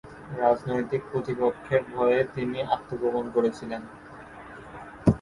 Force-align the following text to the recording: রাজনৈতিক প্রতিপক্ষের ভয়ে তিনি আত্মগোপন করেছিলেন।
রাজনৈতিক 0.37 1.01
প্রতিপক্ষের 1.11 1.81
ভয়ে 1.91 2.19
তিনি 2.35 2.57
আত্মগোপন 2.75 3.25
করেছিলেন। 3.35 3.81